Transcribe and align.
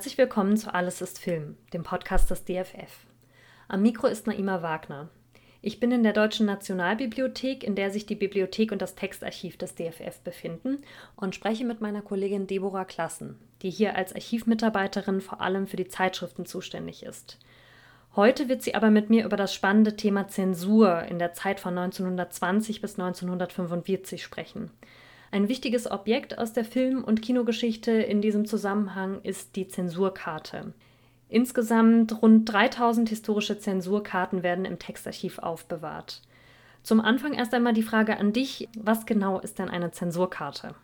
Herzlich 0.00 0.16
willkommen 0.16 0.56
zu 0.56 0.72
Alles 0.72 1.02
ist 1.02 1.18
Film, 1.18 1.58
dem 1.74 1.82
Podcast 1.82 2.30
des 2.30 2.46
DFF. 2.46 3.04
Am 3.68 3.82
Mikro 3.82 4.06
ist 4.06 4.26
Naima 4.26 4.62
Wagner. 4.62 5.10
Ich 5.60 5.78
bin 5.78 5.92
in 5.92 6.02
der 6.02 6.14
Deutschen 6.14 6.46
Nationalbibliothek, 6.46 7.62
in 7.62 7.74
der 7.74 7.90
sich 7.90 8.06
die 8.06 8.14
Bibliothek 8.14 8.72
und 8.72 8.80
das 8.80 8.94
Textarchiv 8.94 9.58
des 9.58 9.74
DFF 9.74 10.20
befinden, 10.24 10.78
und 11.16 11.34
spreche 11.34 11.66
mit 11.66 11.82
meiner 11.82 12.00
Kollegin 12.00 12.46
Deborah 12.46 12.86
Klassen, 12.86 13.38
die 13.60 13.68
hier 13.68 13.94
als 13.94 14.14
Archivmitarbeiterin 14.14 15.20
vor 15.20 15.42
allem 15.42 15.66
für 15.66 15.76
die 15.76 15.88
Zeitschriften 15.88 16.46
zuständig 16.46 17.02
ist. 17.02 17.36
Heute 18.16 18.48
wird 18.48 18.62
sie 18.62 18.74
aber 18.74 18.88
mit 18.88 19.10
mir 19.10 19.26
über 19.26 19.36
das 19.36 19.52
spannende 19.52 19.96
Thema 19.96 20.28
Zensur 20.28 21.02
in 21.10 21.18
der 21.18 21.34
Zeit 21.34 21.60
von 21.60 21.76
1920 21.76 22.80
bis 22.80 22.98
1945 22.98 24.22
sprechen. 24.22 24.70
Ein 25.32 25.48
wichtiges 25.48 25.88
Objekt 25.88 26.38
aus 26.38 26.52
der 26.52 26.64
Film- 26.64 27.04
und 27.04 27.22
Kinogeschichte 27.22 27.92
in 27.92 28.20
diesem 28.20 28.46
Zusammenhang 28.46 29.20
ist 29.22 29.54
die 29.54 29.68
Zensurkarte. 29.68 30.72
Insgesamt 31.28 32.20
rund 32.20 32.52
3000 32.52 33.08
historische 33.08 33.56
Zensurkarten 33.56 34.42
werden 34.42 34.64
im 34.64 34.80
Textarchiv 34.80 35.38
aufbewahrt. 35.38 36.22
Zum 36.82 37.00
Anfang 37.00 37.34
erst 37.34 37.54
einmal 37.54 37.74
die 37.74 37.84
Frage 37.84 38.16
an 38.16 38.32
dich, 38.32 38.68
was 38.76 39.06
genau 39.06 39.38
ist 39.38 39.60
denn 39.60 39.68
eine 39.68 39.92
Zensurkarte? 39.92 40.74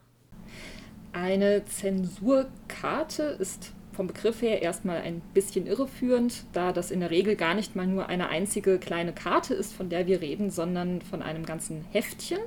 Eine 1.13 1.65
Zensurkarte 1.65 3.23
ist 3.41 3.73
vom 3.95 4.07
Begriff 4.07 4.43
her 4.43 4.63
erstmal 4.63 4.99
ein 4.99 5.23
bisschen 5.35 5.67
irreführend, 5.67 6.45
da 6.53 6.73
das 6.73 6.93
in 6.93 7.01
der 7.01 7.11
Regel 7.11 7.35
gar 7.35 7.55
nicht 7.55 7.75
mal 7.75 7.87
nur 7.87 8.09
eine 8.09 8.29
einzige 8.29 8.79
kleine 8.79 9.13
Karte 9.13 9.55
ist, 9.55 9.73
von 9.73 9.89
der 9.89 10.07
wir 10.07 10.21
reden, 10.21 10.51
sondern 10.51 11.01
von 11.01 11.23
einem 11.23 11.47
ganzen 11.47 11.85
Heftchen, 11.91 12.39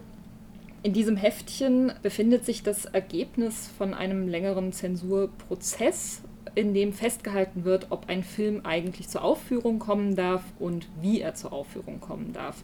in 0.82 0.94
diesem 0.94 1.18
Heftchen 1.18 1.92
befindet 2.02 2.46
sich 2.46 2.64
das 2.64 2.86
Ergebnis 2.86 3.70
von 3.78 3.94
einem 3.94 4.28
längeren 4.28 4.72
Zensurprozess, 4.72 6.22
in 6.56 6.74
dem 6.74 6.94
festgehalten 6.94 7.66
wird, 7.66 7.88
ob 7.90 8.08
ein 8.08 8.24
Film 8.24 8.62
eigentlich 8.66 9.10
zur 9.10 9.24
Aufführung 9.24 9.80
kommen 9.80 10.16
darf 10.16 10.44
und 10.58 10.88
wie 11.02 11.22
er 11.22 11.36
zur 11.36 11.52
Aufführung 11.52 12.00
kommen 12.00 12.34
darf. 12.34 12.64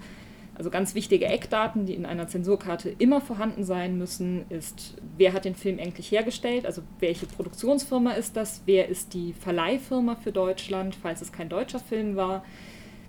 Also 0.56 0.70
ganz 0.70 0.96
wichtige 0.96 1.26
Eckdaten, 1.26 1.86
die 1.86 1.94
in 1.94 2.06
einer 2.06 2.30
Zensurkarte 2.30 2.96
immer 2.98 3.20
vorhanden 3.20 3.66
sein 3.66 3.98
müssen, 3.98 4.46
ist, 4.50 4.96
wer 5.18 5.34
hat 5.34 5.44
den 5.44 5.56
Film 5.56 5.78
eigentlich 5.80 6.10
hergestellt, 6.10 6.66
also 6.66 6.82
welche 7.00 7.26
Produktionsfirma 7.26 8.12
ist 8.12 8.38
das, 8.38 8.62
wer 8.66 8.88
ist 8.88 9.14
die 9.14 9.34
Verleihfirma 9.34 10.16
für 10.16 10.32
Deutschland, 10.32 10.96
falls 10.96 11.22
es 11.22 11.34
kein 11.34 11.50
deutscher 11.50 11.80
Film 11.80 12.16
war, 12.16 12.46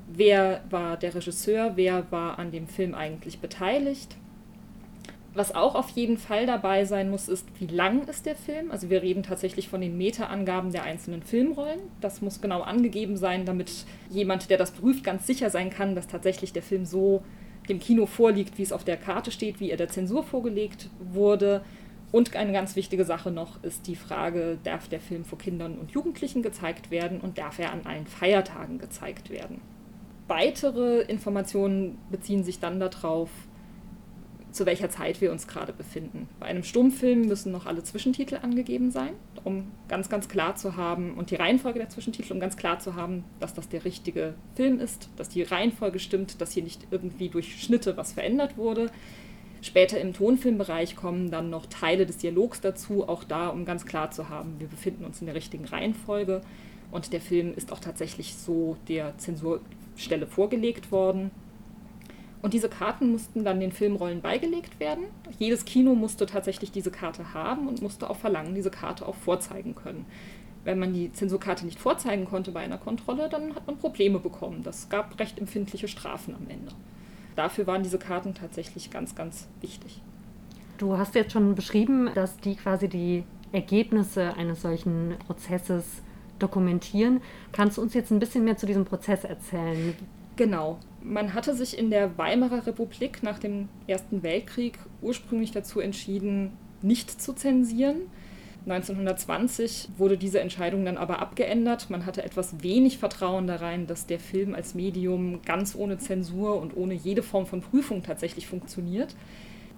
wer 0.08 0.64
war 0.70 0.96
der 0.96 1.14
Regisseur, 1.14 1.76
wer 1.76 2.10
war 2.10 2.40
an 2.40 2.50
dem 2.50 2.66
Film 2.66 2.96
eigentlich 2.96 3.38
beteiligt 3.38 4.16
was 5.36 5.54
auch 5.54 5.74
auf 5.74 5.90
jeden 5.90 6.16
Fall 6.16 6.46
dabei 6.46 6.84
sein 6.84 7.10
muss, 7.10 7.28
ist, 7.28 7.46
wie 7.58 7.66
lang 7.66 8.08
ist 8.08 8.26
der 8.26 8.36
Film. 8.36 8.70
Also 8.70 8.88
wir 8.90 9.02
reden 9.02 9.22
tatsächlich 9.22 9.68
von 9.68 9.80
den 9.80 9.96
Meta-Angaben 9.98 10.72
der 10.72 10.84
einzelnen 10.84 11.22
Filmrollen. 11.22 11.80
Das 12.00 12.22
muss 12.22 12.40
genau 12.40 12.62
angegeben 12.62 13.16
sein, 13.16 13.44
damit 13.44 13.84
jemand, 14.08 14.48
der 14.50 14.58
das 14.58 14.70
prüft, 14.70 15.04
ganz 15.04 15.26
sicher 15.26 15.50
sein 15.50 15.70
kann, 15.70 15.94
dass 15.94 16.06
tatsächlich 16.06 16.52
der 16.52 16.62
Film 16.62 16.84
so 16.86 17.22
dem 17.68 17.80
Kino 17.80 18.06
vorliegt, 18.06 18.58
wie 18.58 18.62
es 18.62 18.72
auf 18.72 18.84
der 18.84 18.96
Karte 18.96 19.30
steht, 19.30 19.60
wie 19.60 19.70
er 19.70 19.76
der 19.76 19.88
Zensur 19.88 20.22
vorgelegt 20.22 20.88
wurde. 21.00 21.62
Und 22.12 22.34
eine 22.34 22.52
ganz 22.52 22.76
wichtige 22.76 23.04
Sache 23.04 23.30
noch 23.30 23.62
ist 23.62 23.86
die 23.88 23.96
Frage, 23.96 24.58
darf 24.64 24.88
der 24.88 25.00
Film 25.00 25.24
vor 25.24 25.38
Kindern 25.38 25.76
und 25.76 25.90
Jugendlichen 25.90 26.42
gezeigt 26.42 26.90
werden 26.90 27.20
und 27.20 27.36
darf 27.36 27.58
er 27.58 27.72
an 27.72 27.84
allen 27.84 28.06
Feiertagen 28.06 28.78
gezeigt 28.78 29.30
werden. 29.30 29.60
Weitere 30.28 31.02
Informationen 31.02 31.98
beziehen 32.10 32.42
sich 32.42 32.58
dann 32.58 32.80
darauf, 32.80 33.28
zu 34.56 34.66
welcher 34.66 34.90
Zeit 34.90 35.20
wir 35.20 35.30
uns 35.30 35.46
gerade 35.46 35.72
befinden. 35.72 36.28
Bei 36.40 36.46
einem 36.46 36.64
Stummfilm 36.64 37.22
müssen 37.22 37.52
noch 37.52 37.66
alle 37.66 37.82
Zwischentitel 37.82 38.38
angegeben 38.42 38.90
sein, 38.90 39.10
um 39.44 39.70
ganz, 39.88 40.08
ganz 40.08 40.28
klar 40.28 40.56
zu 40.56 40.76
haben, 40.76 41.14
und 41.14 41.30
die 41.30 41.36
Reihenfolge 41.36 41.78
der 41.78 41.88
Zwischentitel, 41.88 42.32
um 42.32 42.40
ganz 42.40 42.56
klar 42.56 42.78
zu 42.78 42.94
haben, 42.94 43.24
dass 43.38 43.54
das 43.54 43.68
der 43.68 43.84
richtige 43.84 44.34
Film 44.54 44.80
ist, 44.80 45.10
dass 45.16 45.28
die 45.28 45.42
Reihenfolge 45.42 45.98
stimmt, 45.98 46.40
dass 46.40 46.52
hier 46.52 46.62
nicht 46.62 46.86
irgendwie 46.90 47.28
durch 47.28 47.62
Schnitte 47.62 47.96
was 47.96 48.12
verändert 48.12 48.56
wurde. 48.56 48.90
Später 49.62 50.00
im 50.00 50.12
Tonfilmbereich 50.12 50.96
kommen 50.96 51.30
dann 51.30 51.50
noch 51.50 51.66
Teile 51.66 52.06
des 52.06 52.18
Dialogs 52.18 52.60
dazu, 52.60 53.08
auch 53.08 53.24
da, 53.24 53.48
um 53.48 53.64
ganz 53.64 53.84
klar 53.84 54.10
zu 54.10 54.28
haben, 54.28 54.58
wir 54.58 54.68
befinden 54.68 55.04
uns 55.04 55.20
in 55.20 55.26
der 55.26 55.34
richtigen 55.34 55.64
Reihenfolge 55.64 56.40
und 56.90 57.12
der 57.12 57.20
Film 57.20 57.52
ist 57.54 57.72
auch 57.72 57.80
tatsächlich 57.80 58.34
so 58.34 58.76
der 58.88 59.18
Zensurstelle 59.18 60.26
vorgelegt 60.26 60.92
worden. 60.92 61.30
Und 62.46 62.54
diese 62.54 62.68
Karten 62.68 63.10
mussten 63.10 63.42
dann 63.42 63.58
den 63.58 63.72
Filmrollen 63.72 64.20
beigelegt 64.20 64.78
werden. 64.78 65.06
Jedes 65.36 65.64
Kino 65.64 65.96
musste 65.96 66.26
tatsächlich 66.26 66.70
diese 66.70 66.92
Karte 66.92 67.34
haben 67.34 67.66
und 67.66 67.82
musste 67.82 68.08
auch 68.08 68.18
verlangen, 68.18 68.54
diese 68.54 68.70
Karte 68.70 69.04
auch 69.04 69.16
vorzeigen 69.16 69.74
können. 69.74 70.06
Wenn 70.62 70.78
man 70.78 70.92
die 70.92 71.12
Zensurkarte 71.12 71.64
nicht 71.64 71.80
vorzeigen 71.80 72.24
konnte 72.24 72.52
bei 72.52 72.60
einer 72.60 72.78
Kontrolle, 72.78 73.28
dann 73.28 73.56
hat 73.56 73.66
man 73.66 73.78
Probleme 73.78 74.20
bekommen. 74.20 74.62
Das 74.62 74.88
gab 74.88 75.18
recht 75.18 75.40
empfindliche 75.40 75.88
Strafen 75.88 76.36
am 76.36 76.48
Ende. 76.48 76.70
Dafür 77.34 77.66
waren 77.66 77.82
diese 77.82 77.98
Karten 77.98 78.32
tatsächlich 78.32 78.92
ganz, 78.92 79.16
ganz 79.16 79.48
wichtig. 79.60 80.00
Du 80.78 80.96
hast 80.96 81.16
jetzt 81.16 81.32
schon 81.32 81.56
beschrieben, 81.56 82.10
dass 82.14 82.36
die 82.36 82.54
quasi 82.54 82.88
die 82.88 83.24
Ergebnisse 83.50 84.34
eines 84.34 84.62
solchen 84.62 85.16
Prozesses 85.26 85.84
dokumentieren. 86.38 87.22
Kannst 87.50 87.76
du 87.76 87.82
uns 87.82 87.92
jetzt 87.94 88.12
ein 88.12 88.20
bisschen 88.20 88.44
mehr 88.44 88.56
zu 88.56 88.66
diesem 88.66 88.84
Prozess 88.84 89.24
erzählen? 89.24 89.96
Genau. 90.36 90.78
Man 91.02 91.34
hatte 91.34 91.54
sich 91.54 91.78
in 91.78 91.90
der 91.90 92.18
Weimarer 92.18 92.66
Republik 92.66 93.22
nach 93.22 93.38
dem 93.38 93.68
Ersten 93.86 94.22
Weltkrieg 94.22 94.78
ursprünglich 95.00 95.50
dazu 95.50 95.80
entschieden, 95.80 96.52
nicht 96.82 97.20
zu 97.20 97.32
zensieren. 97.32 98.02
1920 98.66 99.90
wurde 99.96 100.18
diese 100.18 100.40
Entscheidung 100.40 100.84
dann 100.84 100.96
aber 100.96 101.20
abgeändert. 101.20 101.88
Man 101.88 102.04
hatte 102.04 102.24
etwas 102.24 102.62
wenig 102.62 102.98
Vertrauen 102.98 103.46
darein, 103.46 103.86
dass 103.86 104.06
der 104.06 104.18
Film 104.18 104.54
als 104.54 104.74
Medium 104.74 105.40
ganz 105.42 105.76
ohne 105.76 105.98
Zensur 105.98 106.60
und 106.60 106.76
ohne 106.76 106.94
jede 106.94 107.22
Form 107.22 107.46
von 107.46 107.60
Prüfung 107.60 108.02
tatsächlich 108.02 108.48
funktioniert. 108.48 109.14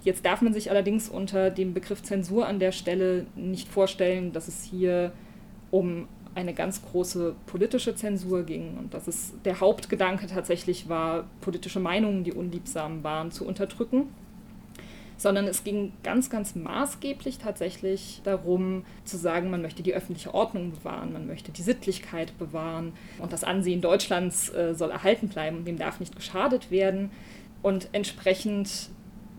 Jetzt 0.04 0.24
darf 0.24 0.40
man 0.40 0.54
sich 0.54 0.70
allerdings 0.70 1.10
unter 1.10 1.50
dem 1.50 1.74
Begriff 1.74 2.02
Zensur 2.02 2.46
an 2.46 2.58
der 2.58 2.72
Stelle 2.72 3.26
nicht 3.36 3.68
vorstellen, 3.68 4.32
dass 4.32 4.48
es 4.48 4.64
hier 4.64 5.12
um 5.70 6.08
eine 6.38 6.54
ganz 6.54 6.82
große 6.82 7.34
politische 7.46 7.96
Zensur 7.96 8.44
ging 8.44 8.78
und 8.78 8.94
dass 8.94 9.08
es 9.08 9.34
der 9.44 9.60
Hauptgedanke 9.60 10.28
tatsächlich 10.28 10.88
war, 10.88 11.24
politische 11.40 11.80
Meinungen, 11.80 12.22
die 12.22 12.32
unliebsam 12.32 13.02
waren, 13.02 13.32
zu 13.32 13.44
unterdrücken, 13.44 14.08
sondern 15.16 15.48
es 15.48 15.64
ging 15.64 15.92
ganz, 16.04 16.30
ganz 16.30 16.54
maßgeblich 16.54 17.38
tatsächlich 17.38 18.20
darum 18.22 18.84
zu 19.04 19.16
sagen, 19.16 19.50
man 19.50 19.62
möchte 19.62 19.82
die 19.82 19.94
öffentliche 19.94 20.32
Ordnung 20.32 20.70
bewahren, 20.70 21.12
man 21.12 21.26
möchte 21.26 21.50
die 21.50 21.62
Sittlichkeit 21.62 22.38
bewahren 22.38 22.92
und 23.18 23.32
das 23.32 23.42
Ansehen 23.42 23.80
Deutschlands 23.80 24.48
äh, 24.50 24.74
soll 24.74 24.92
erhalten 24.92 25.28
bleiben, 25.28 25.64
dem 25.64 25.76
darf 25.76 25.98
nicht 25.98 26.14
geschadet 26.14 26.70
werden 26.70 27.10
und 27.62 27.88
entsprechend 27.90 28.90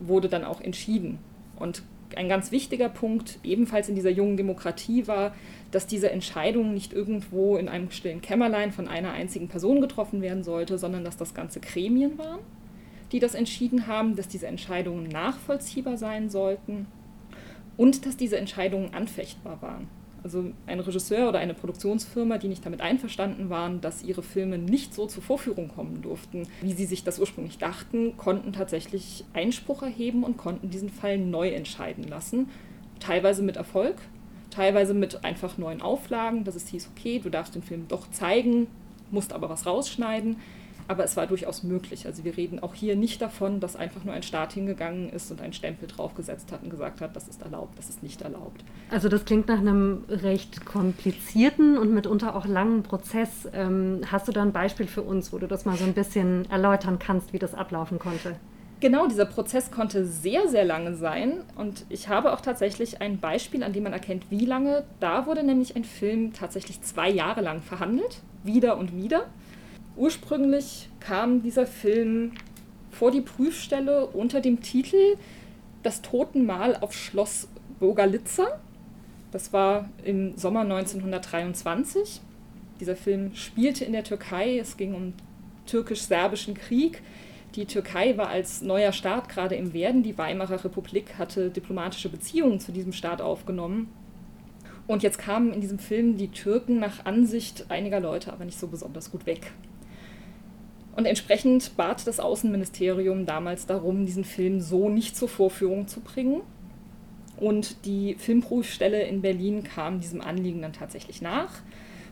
wurde 0.02 0.28
dann 0.28 0.44
auch 0.44 0.60
entschieden. 0.60 1.20
Und 1.56 1.84
ein 2.16 2.30
ganz 2.30 2.52
wichtiger 2.52 2.90
Punkt 2.90 3.40
ebenfalls 3.44 3.90
in 3.90 3.96
dieser 3.96 4.10
jungen 4.10 4.38
Demokratie 4.38 5.08
war, 5.08 5.34
dass 5.72 5.88
diese 5.88 6.10
Entscheidung 6.12 6.74
nicht 6.74 6.94
irgendwo 6.94 7.58
in 7.58 7.70
einem 7.70 7.92
stillen 7.92 8.22
Kämmerlein 8.22 8.72
von 8.72 8.88
einer 8.88 9.12
einzigen 9.12 9.48
Person 9.48 9.82
getroffen 9.82 10.22
werden 10.22 10.44
sollte, 10.44 10.78
sondern 10.78 11.04
dass 11.04 11.18
das 11.18 11.34
ganze 11.34 11.60
Gremien 11.60 12.18
waren, 12.18 12.40
die 13.12 13.20
das 13.20 13.36
entschieden 13.36 13.88
haben, 13.88 14.16
dass 14.16 14.28
diese 14.28 14.48
Entscheidungen 14.48 15.08
nachvollziehbar 15.08 15.98
sein 15.98 16.30
sollten 16.30 16.88
und 17.78 18.06
dass 18.06 18.18
diese 18.18 18.38
Entscheidungen 18.38 18.94
anfechtbar 18.94 19.62
waren. 19.62 19.99
Also 20.24 20.52
ein 20.68 20.80
Regisseur 20.80 21.30
oder 21.30 21.40
eine 21.40 21.54
Produktionsfirma, 21.54 22.38
die 22.38 22.48
nicht 22.48 22.66
damit 22.66 22.82
einverstanden 22.82 23.50
waren, 23.50 23.82
dass 23.82 24.04
ihre 24.04 24.24
Filme 24.24 24.58
nicht 24.58 24.94
so 24.94 25.06
zur 25.08 25.24
Vorführung 25.24 25.70
kommen 25.70 26.02
durften, 26.02 26.48
wie 26.62 26.74
sie 26.74 26.86
sich 26.86 27.04
das 27.04 27.20
ursprünglich 27.20 27.58
dachten, 27.58 28.18
konnten 28.18 28.52
tatsächlich 28.54 29.24
Einspruch 29.34 29.82
erheben 29.84 30.24
und 30.24 30.38
konnten 30.38 30.70
diesen 30.70 30.90
Fall 30.90 31.18
neu 31.18 31.50
entscheiden 31.50 32.04
lassen. 32.04 32.50
Teilweise 33.00 33.44
mit 33.44 33.56
Erfolg, 33.56 33.96
teilweise 34.50 34.94
mit 34.94 35.24
einfach 35.24 35.58
neuen 35.58 35.82
Auflagen, 35.82 36.44
dass 36.44 36.56
es 36.56 36.68
hieß, 36.68 36.90
okay, 36.96 37.20
du 37.20 37.30
darfst 37.30 37.56
den 37.56 37.64
Film 37.64 37.88
doch 37.88 38.10
zeigen, 38.12 38.68
musst 39.12 39.32
aber 39.34 39.50
was 39.50 39.66
rausschneiden. 39.66 40.38
Aber 40.90 41.04
es 41.04 41.16
war 41.16 41.28
durchaus 41.28 41.62
möglich. 41.62 42.08
Also 42.08 42.24
wir 42.24 42.36
reden 42.36 42.60
auch 42.62 42.74
hier 42.74 42.96
nicht 42.96 43.22
davon, 43.22 43.60
dass 43.60 43.76
einfach 43.76 44.04
nur 44.04 44.16
ein 44.16 44.24
Staat 44.24 44.54
hingegangen 44.54 45.12
ist 45.12 45.30
und 45.30 45.40
einen 45.40 45.54
Stempel 45.54 45.88
draufgesetzt 45.88 46.52
hat 46.52 46.64
und 46.64 46.72
gesagt 46.72 47.00
hat, 47.00 47.16
das 47.16 47.28
ist 47.28 47.44
erlaubt, 47.44 47.78
das 47.78 47.90
ist 47.90 48.02
nicht 48.02 48.24
erlaubt. 48.24 48.64
Also 48.90 49.08
das 49.08 49.24
klingt 49.24 49.48
nach 49.50 49.60
einem 49.60 50.04
recht 50.10 50.66
komplizierten 50.66 51.78
und 51.78 51.94
mitunter 51.94 52.36
auch 52.36 52.48
langen 52.48 52.82
Prozess. 52.82 53.48
Ähm, 53.54 54.02
hast 54.12 54.28
du 54.28 54.32
da 54.32 54.42
ein 54.42 54.52
Beispiel 54.52 54.88
für 54.88 55.04
uns, 55.04 55.32
wo 55.32 55.38
du 55.38 55.46
das 55.46 55.64
mal 55.64 55.78
so 55.78 55.84
ein 55.84 55.94
bisschen 55.94 56.50
erläutern 56.50 56.98
kannst, 56.98 57.34
wie 57.34 57.40
das 57.40 57.54
ablaufen 57.54 58.00
konnte? 58.00 58.38
Genau, 58.80 59.06
dieser 59.06 59.26
Prozess 59.26 59.70
konnte 59.70 60.06
sehr, 60.06 60.48
sehr 60.48 60.66
lange 60.66 60.96
sein. 60.96 61.44
Und 61.56 61.86
ich 61.90 62.10
habe 62.10 62.34
auch 62.34 62.42
tatsächlich 62.42 63.00
ein 63.00 63.20
Beispiel, 63.20 63.62
an 63.62 63.74
dem 63.74 63.84
man 63.84 63.94
erkennt, 63.94 64.32
wie 64.32 64.46
lange. 64.46 64.86
Da 65.00 65.28
wurde 65.28 65.44
nämlich 65.44 65.76
ein 65.76 65.84
Film 65.84 66.34
tatsächlich 66.34 66.82
zwei 66.82 67.12
Jahre 67.12 67.42
lang 67.42 67.62
verhandelt, 67.62 68.22
wieder 68.44 68.78
und 68.78 68.96
wieder. 68.96 69.26
Ursprünglich 69.96 70.90
kam 71.00 71.42
dieser 71.42 71.66
Film 71.66 72.34
vor 72.92 73.12
die 73.12 73.22
Prüfstelle 73.22 74.08
unter 74.08 74.42
dem 74.42 74.62
Titel 74.62 75.18
Das 75.84 76.02
Totenmahl 76.02 76.78
auf 76.78 76.94
Schloss 76.94 77.48
Bogalitza. 77.80 78.60
Das 79.32 79.54
war 79.54 79.90
im 80.04 80.38
Sommer 80.38 80.62
1923. 80.62 82.22
Dieser 82.80 82.96
Film 82.96 83.36
spielte 83.36 83.86
in 83.86 83.94
der 83.94 84.04
Türkei. 84.04 84.58
Es 84.58 84.78
ging 84.78 84.94
um 84.94 85.14
türkisch-serbischen 85.66 86.56
Krieg. 86.56 87.02
Die 87.56 87.66
Türkei 87.66 88.18
war 88.18 88.30
als 88.30 88.62
neuer 88.62 88.92
Staat 88.92 89.30
gerade 89.30 89.56
im 89.56 89.74
Werden. 89.74 90.04
Die 90.04 90.18
Weimarer 90.18 90.64
Republik 90.64 91.18
hatte 91.18 91.50
diplomatische 91.50 92.10
Beziehungen 92.10 92.60
zu 92.60 92.72
diesem 92.72 92.94
Staat 92.94 93.22
aufgenommen. 93.22 93.90
Und 94.88 95.04
jetzt 95.04 95.20
kamen 95.20 95.54
in 95.54 95.62
diesem 95.62 95.78
Film 95.78 96.18
die 96.18 96.30
Türken 96.30 96.80
nach 96.80 97.06
Ansicht 97.06 97.66
einiger 97.70 98.00
Leute 98.00 98.34
aber 98.34 98.46
nicht 98.46 98.60
so 98.60 98.68
besonders 98.68 99.12
gut 99.12 99.26
weg. 99.26 99.52
Und 101.00 101.06
entsprechend 101.06 101.78
bat 101.78 102.06
das 102.08 102.20
Außenministerium 102.20 103.26
damals 103.26 103.66
darum, 103.66 104.06
diesen 104.06 104.26
Film 104.26 104.60
so 104.60 104.90
nicht 104.90 105.16
zur 105.16 105.30
Vorführung 105.30 105.88
zu 105.88 106.02
bringen. 106.02 106.42
Und 107.38 107.86
die 107.86 108.16
Filmprüfstelle 108.16 109.04
in 109.04 109.22
Berlin 109.22 109.64
kam 109.64 110.02
diesem 110.02 110.20
Anliegen 110.20 110.62
dann 110.62 110.74
tatsächlich 110.74 111.22
nach 111.22 111.62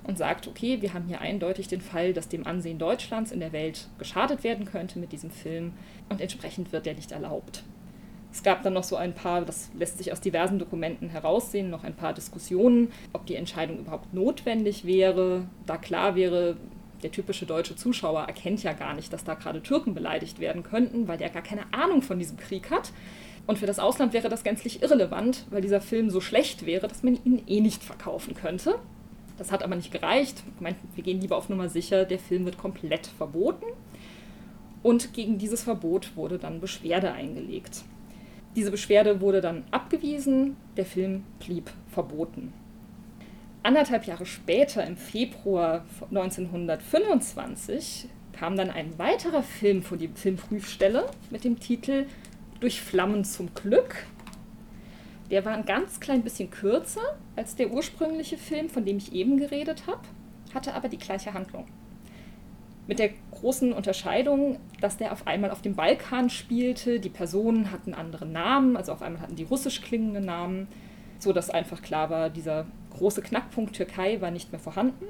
und 0.05 0.17
sagt, 0.17 0.47
okay, 0.47 0.81
wir 0.81 0.93
haben 0.93 1.03
hier 1.05 1.19
eindeutig 1.19 1.67
den 1.67 1.81
Fall, 1.81 2.13
dass 2.13 2.29
dem 2.29 2.47
Ansehen 2.47 2.79
Deutschlands 2.79 3.33
in 3.33 3.41
der 3.41 3.51
Welt 3.51 3.89
geschadet 3.99 4.45
werden 4.45 4.63
könnte 4.63 4.99
mit 4.99 5.11
diesem 5.11 5.31
Film 5.31 5.73
und 6.07 6.21
entsprechend 6.21 6.71
wird 6.71 6.85
der 6.85 6.93
nicht 6.93 7.11
erlaubt. 7.11 7.63
Es 8.31 8.41
gab 8.41 8.63
dann 8.63 8.73
noch 8.73 8.83
so 8.83 8.95
ein 8.95 9.13
paar, 9.13 9.43
das 9.43 9.69
lässt 9.77 9.97
sich 9.97 10.13
aus 10.13 10.21
diversen 10.21 10.59
Dokumenten 10.59 11.09
heraussehen, 11.09 11.69
noch 11.69 11.83
ein 11.83 11.95
paar 11.95 12.13
Diskussionen, 12.13 12.93
ob 13.11 13.25
die 13.25 13.35
Entscheidung 13.35 13.79
überhaupt 13.79 14.13
notwendig 14.13 14.85
wäre, 14.85 15.43
da 15.65 15.75
klar 15.75 16.15
wäre, 16.15 16.55
der 17.03 17.11
typische 17.11 17.45
deutsche 17.45 17.75
Zuschauer 17.75 18.23
erkennt 18.23 18.63
ja 18.63 18.73
gar 18.73 18.93
nicht, 18.93 19.13
dass 19.13 19.23
da 19.23 19.35
gerade 19.35 19.61
Türken 19.61 19.93
beleidigt 19.93 20.39
werden 20.39 20.63
könnten, 20.63 21.07
weil 21.07 21.17
der 21.17 21.29
gar 21.29 21.41
keine 21.43 21.71
Ahnung 21.73 22.01
von 22.01 22.19
diesem 22.19 22.37
Krieg 22.37 22.71
hat. 22.71 22.91
Und 23.45 23.59
für 23.59 23.65
das 23.65 23.79
Ausland 23.79 24.13
wäre 24.13 24.29
das 24.29 24.43
gänzlich 24.43 24.81
irrelevant, 24.81 25.45
weil 25.49 25.61
dieser 25.61 25.79
Film 25.79 26.09
so 26.09 26.19
schlecht 26.19 26.65
wäre, 26.65 26.87
dass 26.87 27.03
man 27.03 27.17
ihn 27.23 27.43
eh 27.47 27.61
nicht 27.61 27.83
verkaufen 27.83 28.33
könnte. 28.33 28.79
Das 29.37 29.51
hat 29.51 29.63
aber 29.63 29.75
nicht 29.75 29.91
gereicht. 29.91 30.43
Ich 30.55 30.61
meine, 30.61 30.75
wir 30.95 31.03
gehen 31.03 31.21
lieber 31.21 31.37
auf 31.37 31.47
Nummer 31.47 31.69
sicher, 31.69 32.05
der 32.05 32.19
Film 32.19 32.45
wird 32.45 32.57
komplett 32.57 33.07
verboten. 33.07 33.65
Und 34.83 35.13
gegen 35.13 35.37
dieses 35.37 35.63
Verbot 35.63 36.15
wurde 36.15 36.39
dann 36.39 36.59
Beschwerde 36.59 37.11
eingelegt. 37.11 37.83
Diese 38.55 38.71
Beschwerde 38.71 39.21
wurde 39.21 39.39
dann 39.39 39.63
abgewiesen, 39.71 40.57
der 40.75 40.85
Film 40.85 41.23
blieb 41.39 41.69
verboten. 41.89 42.53
Anderthalb 43.63 44.05
Jahre 44.05 44.25
später, 44.25 44.85
im 44.85 44.97
Februar 44.97 45.83
1925, 46.09 48.07
kam 48.31 48.55
dann 48.55 48.69
ein 48.69 48.97
weiterer 48.97 49.43
Film 49.43 49.81
vor 49.81 49.97
die 49.97 50.07
Filmprüfstelle 50.07 51.07
mit 51.31 51.43
dem 51.43 51.59
Titel 51.59 52.05
Durch 52.59 52.81
Flammen 52.81 53.23
zum 53.23 53.53
Glück. 53.53 54.05
Der 55.31 55.43
war 55.43 55.53
ein 55.53 55.65
ganz 55.65 55.99
klein 55.99 56.23
bisschen 56.23 56.49
kürzer 56.49 57.17
als 57.35 57.55
der 57.55 57.71
ursprüngliche 57.71 58.37
Film, 58.37 58.69
von 58.69 58.85
dem 58.85 58.97
ich 58.97 59.11
eben 59.11 59.37
geredet 59.37 59.87
habe, 59.87 60.01
hatte 60.53 60.73
aber 60.73 60.87
die 60.87 60.97
gleiche 60.97 61.33
Handlung. 61.33 61.65
Mit 62.87 62.99
der 62.99 63.09
großen 63.31 63.73
Unterscheidung, 63.73 64.59
dass 64.79 64.95
der 64.95 65.11
auf 65.11 65.27
einmal 65.27 65.51
auf 65.51 65.61
dem 65.61 65.75
Balkan 65.75 66.29
spielte, 66.29 67.01
die 67.01 67.09
Personen 67.09 67.71
hatten 67.71 67.93
andere 67.93 68.25
Namen, 68.25 68.77
also 68.77 68.93
auf 68.93 69.01
einmal 69.01 69.21
hatten 69.21 69.35
die 69.35 69.43
russisch 69.43 69.81
klingende 69.81 70.21
Namen, 70.21 70.67
so 71.19 71.33
dass 71.33 71.49
einfach 71.49 71.81
klar 71.81 72.09
war, 72.09 72.29
dieser 72.29 72.65
große 72.97 73.21
Knackpunkt 73.21 73.75
Türkei 73.75 74.21
war 74.21 74.31
nicht 74.31 74.51
mehr 74.51 74.59
vorhanden. 74.59 75.05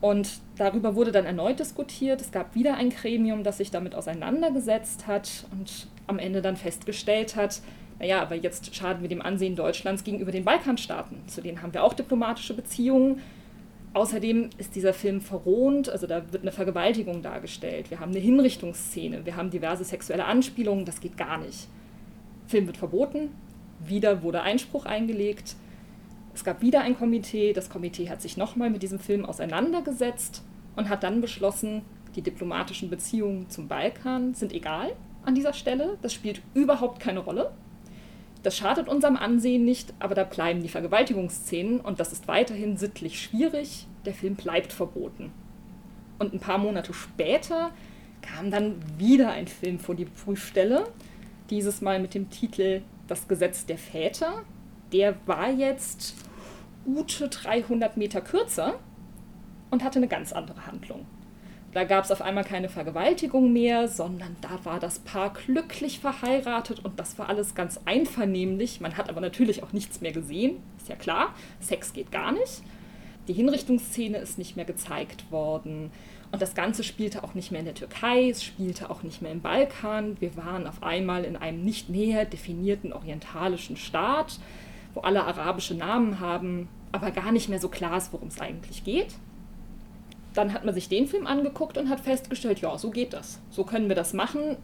Und 0.00 0.40
darüber 0.56 0.96
wurde 0.96 1.12
dann 1.12 1.24
erneut 1.24 1.60
diskutiert. 1.60 2.20
Es 2.20 2.32
gab 2.32 2.54
wieder 2.54 2.74
ein 2.74 2.90
Gremium, 2.90 3.44
das 3.44 3.58
sich 3.58 3.70
damit 3.70 3.94
auseinandergesetzt 3.94 5.06
hat 5.06 5.46
und 5.52 5.86
am 6.08 6.18
Ende 6.18 6.42
dann 6.42 6.56
festgestellt 6.56 7.36
hat, 7.36 7.62
naja, 8.02 8.20
aber 8.20 8.34
jetzt 8.34 8.74
schaden 8.74 9.02
wir 9.02 9.08
dem 9.08 9.22
Ansehen 9.22 9.54
Deutschlands 9.54 10.02
gegenüber 10.02 10.32
den 10.32 10.44
Balkanstaaten. 10.44 11.28
Zu 11.28 11.40
denen 11.40 11.62
haben 11.62 11.72
wir 11.72 11.84
auch 11.84 11.94
diplomatische 11.94 12.52
Beziehungen. 12.52 13.20
Außerdem 13.94 14.50
ist 14.58 14.74
dieser 14.74 14.92
Film 14.92 15.20
verrohnt, 15.20 15.88
also 15.88 16.08
da 16.08 16.32
wird 16.32 16.42
eine 16.42 16.50
Vergewaltigung 16.50 17.22
dargestellt. 17.22 17.90
Wir 17.90 18.00
haben 18.00 18.10
eine 18.10 18.18
Hinrichtungsszene, 18.18 19.24
wir 19.24 19.36
haben 19.36 19.50
diverse 19.50 19.84
sexuelle 19.84 20.24
Anspielungen, 20.24 20.84
das 20.84 21.00
geht 21.00 21.16
gar 21.16 21.38
nicht. 21.38 21.68
Film 22.48 22.66
wird 22.66 22.78
verboten, 22.78 23.28
wieder 23.78 24.22
wurde 24.24 24.42
Einspruch 24.42 24.84
eingelegt. 24.84 25.54
Es 26.34 26.44
gab 26.44 26.62
wieder 26.62 26.80
ein 26.80 26.96
Komitee. 26.96 27.52
Das 27.52 27.68
Komitee 27.68 28.08
hat 28.08 28.22
sich 28.22 28.36
nochmal 28.36 28.70
mit 28.70 28.82
diesem 28.82 28.98
Film 28.98 29.24
auseinandergesetzt 29.24 30.42
und 30.76 30.88
hat 30.88 31.02
dann 31.02 31.20
beschlossen, 31.20 31.82
die 32.14 32.22
diplomatischen 32.22 32.90
Beziehungen 32.90 33.48
zum 33.48 33.68
Balkan 33.68 34.34
sind 34.34 34.52
egal 34.52 34.92
an 35.24 35.34
dieser 35.34 35.52
Stelle. 35.52 35.98
Das 36.02 36.12
spielt 36.12 36.42
überhaupt 36.54 37.00
keine 37.00 37.20
Rolle. 37.20 37.52
Das 38.42 38.56
schadet 38.56 38.88
unserem 38.88 39.16
Ansehen 39.16 39.64
nicht, 39.64 39.94
aber 40.00 40.14
da 40.14 40.24
bleiben 40.24 40.62
die 40.62 40.68
Vergewaltigungsszenen 40.68 41.80
und 41.80 42.00
das 42.00 42.12
ist 42.12 42.26
weiterhin 42.26 42.76
sittlich 42.76 43.20
schwierig. 43.20 43.86
Der 44.04 44.14
Film 44.14 44.34
bleibt 44.34 44.72
verboten. 44.72 45.32
Und 46.18 46.34
ein 46.34 46.40
paar 46.40 46.58
Monate 46.58 46.92
später 46.92 47.70
kam 48.20 48.50
dann 48.50 48.76
wieder 48.98 49.30
ein 49.30 49.46
Film 49.46 49.78
vor 49.78 49.94
die 49.94 50.04
Prüfstelle, 50.06 50.88
dieses 51.50 51.80
Mal 51.80 52.00
mit 52.00 52.14
dem 52.14 52.30
Titel 52.30 52.82
Das 53.06 53.28
Gesetz 53.28 53.64
der 53.66 53.78
Väter 53.78 54.42
der 54.92 55.16
war 55.26 55.50
jetzt 55.50 56.14
gute 56.84 57.28
300 57.28 57.96
Meter 57.96 58.20
kürzer 58.20 58.78
und 59.70 59.84
hatte 59.84 59.98
eine 59.98 60.08
ganz 60.08 60.32
andere 60.32 60.66
Handlung. 60.66 61.06
Da 61.72 61.84
gab 61.84 62.04
es 62.04 62.10
auf 62.10 62.20
einmal 62.20 62.44
keine 62.44 62.68
Vergewaltigung 62.68 63.50
mehr, 63.50 63.88
sondern 63.88 64.36
da 64.42 64.62
war 64.64 64.78
das 64.78 64.98
Paar 64.98 65.32
glücklich 65.32 66.00
verheiratet 66.00 66.84
und 66.84 67.00
das 67.00 67.18
war 67.18 67.30
alles 67.30 67.54
ganz 67.54 67.80
einvernehmlich. 67.86 68.82
Man 68.82 68.98
hat 68.98 69.08
aber 69.08 69.22
natürlich 69.22 69.62
auch 69.62 69.72
nichts 69.72 70.02
mehr 70.02 70.12
gesehen, 70.12 70.58
ist 70.76 70.90
ja 70.90 70.96
klar. 70.96 71.34
Sex 71.60 71.94
geht 71.94 72.12
gar 72.12 72.32
nicht. 72.32 72.62
Die 73.26 73.32
Hinrichtungsszene 73.32 74.18
ist 74.18 74.36
nicht 74.36 74.56
mehr 74.56 74.66
gezeigt 74.66 75.30
worden. 75.30 75.90
Und 76.30 76.42
das 76.42 76.54
Ganze 76.54 76.84
spielte 76.84 77.24
auch 77.24 77.34
nicht 77.34 77.52
mehr 77.52 77.60
in 77.60 77.66
der 77.66 77.74
Türkei, 77.74 78.28
es 78.28 78.42
spielte 78.42 78.90
auch 78.90 79.02
nicht 79.02 79.22
mehr 79.22 79.32
im 79.32 79.40
Balkan. 79.40 80.20
Wir 80.20 80.36
waren 80.36 80.66
auf 80.66 80.82
einmal 80.82 81.24
in 81.24 81.36
einem 81.36 81.64
nicht 81.64 81.88
näher 81.88 82.26
definierten 82.26 82.92
orientalischen 82.92 83.76
Staat 83.76 84.40
wo 84.94 85.00
alle 85.00 85.24
arabische 85.24 85.74
Namen 85.74 86.20
haben, 86.20 86.68
aber 86.92 87.10
gar 87.10 87.32
nicht 87.32 87.48
mehr 87.48 87.58
so 87.58 87.68
klar 87.68 87.96
ist, 87.96 88.12
worum 88.12 88.28
es 88.28 88.40
eigentlich 88.40 88.84
geht. 88.84 89.14
Dann 90.34 90.52
hat 90.52 90.64
man 90.64 90.74
sich 90.74 90.88
den 90.88 91.06
Film 91.06 91.26
angeguckt 91.26 91.76
und 91.78 91.88
hat 91.88 92.00
festgestellt, 92.00 92.60
ja, 92.60 92.76
so 92.78 92.90
geht 92.90 93.12
das. 93.12 93.40
So 93.50 93.64
können 93.64 93.88
wir 93.88 93.96
das 93.96 94.14
machen. 94.14 94.56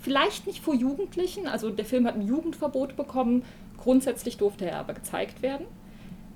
Vielleicht 0.00 0.46
nicht 0.46 0.62
vor 0.62 0.74
Jugendlichen, 0.74 1.48
also 1.48 1.70
der 1.70 1.84
Film 1.84 2.06
hat 2.06 2.14
ein 2.14 2.26
Jugendverbot 2.26 2.96
bekommen, 2.96 3.42
grundsätzlich 3.78 4.36
durfte 4.36 4.68
er 4.68 4.78
aber 4.78 4.94
gezeigt 4.94 5.42
werden. 5.42 5.66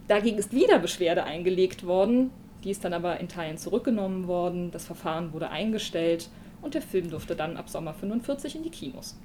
Dagegen 0.08 0.38
ist 0.38 0.52
wieder 0.52 0.78
Beschwerde 0.78 1.24
eingelegt 1.24 1.86
worden, 1.86 2.30
die 2.64 2.70
ist 2.70 2.84
dann 2.84 2.94
aber 2.94 3.20
in 3.20 3.28
Teilen 3.28 3.58
zurückgenommen 3.58 4.26
worden, 4.26 4.70
das 4.70 4.86
Verfahren 4.86 5.32
wurde 5.32 5.50
eingestellt 5.50 6.28
und 6.62 6.74
der 6.74 6.82
Film 6.82 7.10
durfte 7.10 7.36
dann 7.36 7.56
ab 7.56 7.68
Sommer 7.68 7.94
45 7.94 8.56
in 8.56 8.62
die 8.62 8.70
Kinos. 8.70 9.18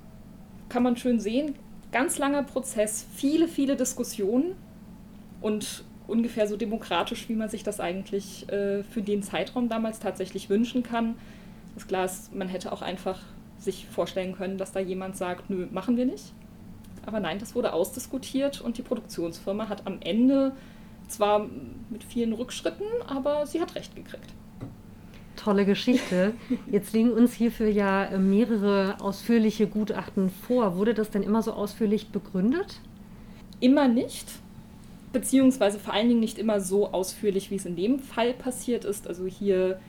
Kann 0.69 0.83
man 0.83 0.97
schön 0.97 1.19
sehen, 1.19 1.55
ganz 1.95 2.17
langer 2.17 2.43
Prozess, 2.43 3.05
viele, 3.15 3.47
viele 3.47 3.77
Diskussionen 3.77 4.57
und 5.39 5.85
ungefähr 6.07 6.45
so 6.45 6.57
demokratisch, 6.57 7.29
wie 7.29 7.35
man 7.35 7.47
sich 7.47 7.63
das 7.63 7.79
eigentlich 7.79 8.49
äh, 8.49 8.83
für 8.83 9.01
den 9.01 9.23
Zeitraum 9.23 9.69
damals 9.69 9.99
tatsächlich 9.99 10.49
wünschen 10.49 10.83
kann. 10.83 11.15
Das 11.73 11.85
ist, 12.11 12.35
man 12.35 12.49
hätte 12.49 12.73
auch 12.73 12.81
einfach 12.81 13.21
sich 13.59 13.87
vorstellen 13.87 14.35
können, 14.35 14.57
dass 14.57 14.73
da 14.73 14.81
jemand 14.81 15.15
sagt, 15.15 15.49
nö, 15.49 15.67
machen 15.71 15.95
wir 15.95 16.05
nicht. 16.05 16.33
Aber 17.05 17.21
nein, 17.21 17.39
das 17.39 17.55
wurde 17.55 17.71
ausdiskutiert 17.71 18.59
und 18.59 18.77
die 18.77 18.81
Produktionsfirma 18.81 19.69
hat 19.69 19.87
am 19.87 20.01
Ende 20.01 20.51
zwar 21.07 21.47
mit 21.89 22.03
vielen 22.03 22.33
Rückschritten, 22.33 22.87
aber 23.07 23.47
sie 23.47 23.61
hat 23.61 23.73
recht 23.75 23.95
gekriegt 23.95 24.33
tolle 25.45 25.65
Geschichte. 25.65 26.33
Jetzt 26.71 26.93
liegen 26.93 27.11
uns 27.11 27.33
hierfür 27.33 27.67
ja 27.67 28.05
äh, 28.05 28.17
mehrere 28.17 28.95
ausführliche 28.99 29.67
Gutachten 29.67 30.29
vor. 30.29 30.75
Wurde 30.75 30.93
das 30.93 31.11
denn 31.11 31.23
immer 31.23 31.41
so 31.41 31.53
ausführlich 31.53 32.09
begründet? 32.09 32.79
Immer 33.59 33.87
nicht. 33.87 34.27
Beziehungsweise 35.13 35.79
vor 35.79 35.93
allen 35.93 36.09
Dingen 36.09 36.19
nicht 36.19 36.39
immer 36.39 36.59
so 36.59 36.91
ausführlich, 36.91 37.51
wie 37.51 37.55
es 37.55 37.65
in 37.65 37.75
dem 37.75 37.99
Fall 37.99 38.33
passiert 38.33 38.83
ist. 38.83 39.07
Also 39.07 39.25
hier 39.27 39.79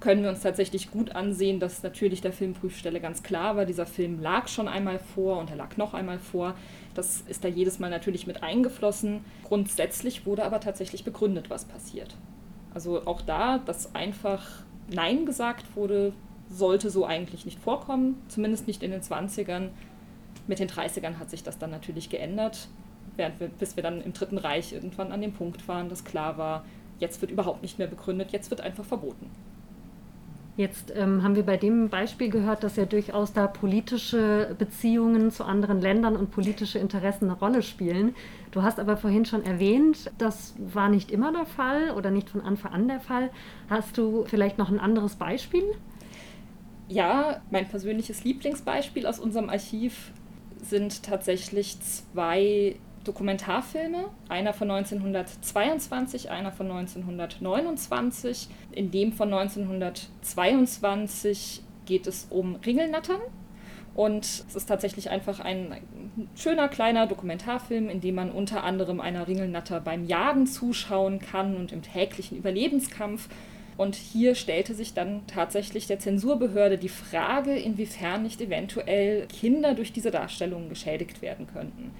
können 0.00 0.22
wir 0.22 0.30
uns 0.30 0.40
tatsächlich 0.40 0.90
gut 0.90 1.14
ansehen, 1.14 1.60
dass 1.60 1.82
natürlich 1.82 2.20
der 2.20 2.32
Filmprüfstelle 2.32 3.00
ganz 3.00 3.22
klar 3.22 3.56
war, 3.56 3.64
dieser 3.64 3.86
Film 3.86 4.20
lag 4.20 4.48
schon 4.48 4.68
einmal 4.68 4.98
vor 4.98 5.38
und 5.38 5.48
er 5.48 5.56
lag 5.56 5.78
noch 5.78 5.94
einmal 5.94 6.18
vor. 6.18 6.54
Das 6.94 7.22
ist 7.28 7.44
da 7.44 7.48
jedes 7.48 7.78
Mal 7.78 7.88
natürlich 7.88 8.26
mit 8.26 8.42
eingeflossen. 8.42 9.24
Grundsätzlich 9.44 10.26
wurde 10.26 10.44
aber 10.44 10.60
tatsächlich 10.60 11.04
begründet, 11.04 11.48
was 11.48 11.64
passiert. 11.64 12.16
Also 12.74 13.06
auch 13.06 13.22
da, 13.22 13.58
dass 13.58 13.94
einfach 13.94 14.64
Nein 14.88 15.26
gesagt 15.26 15.76
wurde, 15.76 16.12
sollte 16.50 16.90
so 16.90 17.06
eigentlich 17.06 17.44
nicht 17.44 17.58
vorkommen, 17.58 18.22
zumindest 18.28 18.66
nicht 18.66 18.82
in 18.82 18.90
den 18.90 19.00
20ern. 19.00 19.70
Mit 20.46 20.58
den 20.58 20.68
30ern 20.68 21.18
hat 21.18 21.30
sich 21.30 21.42
das 21.42 21.58
dann 21.58 21.70
natürlich 21.70 22.10
geändert, 22.10 22.68
während 23.16 23.40
wir, 23.40 23.48
bis 23.48 23.76
wir 23.76 23.82
dann 23.82 24.02
im 24.02 24.12
Dritten 24.12 24.38
Reich 24.38 24.72
irgendwann 24.72 25.12
an 25.12 25.22
dem 25.22 25.32
Punkt 25.32 25.66
waren, 25.68 25.88
dass 25.88 26.04
klar 26.04 26.36
war, 26.36 26.64
jetzt 26.98 27.20
wird 27.20 27.30
überhaupt 27.30 27.62
nicht 27.62 27.78
mehr 27.78 27.88
begründet, 27.88 28.32
jetzt 28.32 28.50
wird 28.50 28.60
einfach 28.60 28.84
verboten. 28.84 29.30
Jetzt 30.56 30.92
ähm, 30.94 31.24
haben 31.24 31.34
wir 31.34 31.42
bei 31.42 31.56
dem 31.56 31.88
Beispiel 31.88 32.28
gehört, 32.30 32.62
dass 32.62 32.76
ja 32.76 32.84
durchaus 32.84 33.32
da 33.32 33.48
politische 33.48 34.54
Beziehungen 34.56 35.32
zu 35.32 35.44
anderen 35.44 35.80
Ländern 35.80 36.16
und 36.16 36.30
politische 36.30 36.78
Interessen 36.78 37.24
eine 37.24 37.38
Rolle 37.38 37.62
spielen. 37.62 38.14
Du 38.52 38.62
hast 38.62 38.78
aber 38.78 38.96
vorhin 38.96 39.24
schon 39.24 39.44
erwähnt, 39.44 40.12
das 40.16 40.54
war 40.58 40.88
nicht 40.88 41.10
immer 41.10 41.32
der 41.32 41.46
Fall 41.46 41.90
oder 41.90 42.12
nicht 42.12 42.30
von 42.30 42.40
Anfang 42.40 42.72
an 42.72 42.86
der 42.86 43.00
Fall. 43.00 43.30
Hast 43.68 43.98
du 43.98 44.26
vielleicht 44.26 44.56
noch 44.56 44.70
ein 44.70 44.78
anderes 44.78 45.16
Beispiel? 45.16 45.64
Ja, 46.86 47.40
mein 47.50 47.66
persönliches 47.66 48.22
Lieblingsbeispiel 48.22 49.06
aus 49.06 49.18
unserem 49.18 49.50
Archiv 49.50 50.12
sind 50.62 51.02
tatsächlich 51.02 51.80
zwei 51.80 52.76
Dokumentarfilme, 53.04 54.10
einer 54.28 54.52
von 54.52 54.70
1922, 54.70 56.30
einer 56.30 56.52
von 56.52 56.70
1929. 56.70 58.48
In 58.72 58.90
dem 58.90 59.12
von 59.12 59.32
1922 59.32 61.62
geht 61.86 62.06
es 62.06 62.26
um 62.30 62.56
Ringelnattern. 62.56 63.20
Und 63.94 64.24
es 64.24 64.56
ist 64.56 64.66
tatsächlich 64.66 65.10
einfach 65.10 65.38
ein 65.38 65.76
schöner 66.34 66.68
kleiner 66.68 67.06
Dokumentarfilm, 67.06 67.88
in 67.88 68.00
dem 68.00 68.16
man 68.16 68.32
unter 68.32 68.64
anderem 68.64 69.00
einer 69.00 69.28
Ringelnatter 69.28 69.80
beim 69.80 70.06
Jagen 70.06 70.48
zuschauen 70.48 71.20
kann 71.20 71.56
und 71.56 71.70
im 71.70 71.82
täglichen 71.82 72.36
Überlebenskampf. 72.36 73.28
Und 73.76 73.94
hier 73.94 74.34
stellte 74.34 74.74
sich 74.74 74.94
dann 74.94 75.26
tatsächlich 75.26 75.86
der 75.86 76.00
Zensurbehörde 76.00 76.78
die 76.78 76.88
Frage, 76.88 77.56
inwiefern 77.56 78.22
nicht 78.22 78.40
eventuell 78.40 79.26
Kinder 79.26 79.74
durch 79.74 79.92
diese 79.92 80.10
Darstellungen 80.10 80.68
geschädigt 80.68 81.22
werden 81.22 81.46
könnten. 81.46 81.92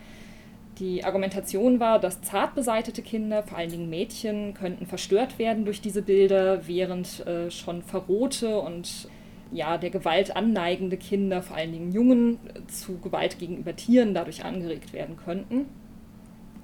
Die 0.79 1.05
Argumentation 1.05 1.79
war, 1.79 2.01
dass 2.01 2.21
zart 2.23 2.57
beseitete 2.57 3.03
Kinder, 3.03 3.45
vor 3.45 3.59
allen 3.59 3.71
Dingen 3.71 3.89
Mädchen, 3.89 4.55
könnten 4.55 4.87
verstört 4.87 5.39
werden 5.39 5.65
durch 5.65 5.81
diese 5.81 6.03
Bilder, 6.03 6.67
während 6.67 7.25
äh, 7.27 7.51
schon 7.51 7.83
verrohte 7.83 8.59
und 8.59 9.09
ja, 9.53 9.79
der 9.79 9.91
Gewalt 9.91 10.35
anneigende 10.35 10.97
Kinder, 10.97 11.43
vor 11.43 11.57
allen 11.57 11.71
Dingen 11.71 11.93
Jungen, 11.93 12.39
zu 12.67 12.99
Gewalt 12.99 13.39
gegenüber 13.39 13.77
Tieren 13.77 14.13
dadurch 14.15 14.45
angeregt 14.45 14.93
werden 14.93 15.17
könnten. 15.17 15.67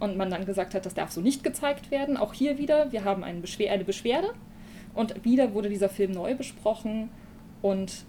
Und 0.00 0.16
man 0.16 0.30
dann 0.30 0.44
gesagt 0.44 0.74
hat, 0.74 0.86
das 0.86 0.94
darf 0.94 1.12
so 1.12 1.20
nicht 1.20 1.44
gezeigt 1.44 1.92
werden. 1.92 2.16
Auch 2.16 2.32
hier 2.34 2.58
wieder, 2.58 2.90
wir 2.90 3.04
haben 3.04 3.22
eine, 3.22 3.40
Beschwer 3.40 3.70
eine 3.72 3.84
Beschwerde 3.84 4.30
und 4.94 5.24
wieder 5.24 5.54
wurde 5.54 5.68
dieser 5.68 5.88
Film 5.88 6.10
neu 6.10 6.34
besprochen 6.34 7.10
und 7.62 8.06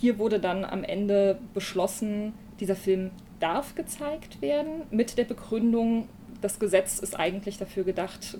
hier 0.00 0.18
wurde 0.18 0.38
dann 0.38 0.64
am 0.64 0.84
Ende 0.84 1.38
beschlossen, 1.52 2.32
dieser 2.60 2.76
Film 2.76 3.10
darf 3.40 3.74
gezeigt 3.74 4.42
werden, 4.42 4.82
mit 4.90 5.18
der 5.18 5.24
Begründung, 5.24 6.08
das 6.40 6.58
Gesetz 6.58 6.98
ist 6.98 7.18
eigentlich 7.18 7.58
dafür 7.58 7.84
gedacht, 7.84 8.38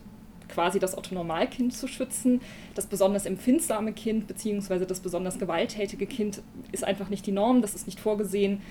quasi 0.48 0.78
das 0.78 0.96
Otto-Normalkind 0.96 1.74
zu 1.74 1.86
schützen. 1.86 2.40
Das 2.74 2.86
besonders 2.86 3.26
empfindsame 3.26 3.92
Kind 3.92 4.26
bzw. 4.26 4.86
das 4.86 5.00
besonders 5.00 5.38
gewalttätige 5.38 6.06
Kind 6.06 6.42
ist 6.72 6.84
einfach 6.84 7.10
nicht 7.10 7.26
die 7.26 7.32
Norm, 7.32 7.62
das 7.62 7.74
ist 7.74 7.86
nicht 7.86 8.00
vorgesehen. 8.00 8.62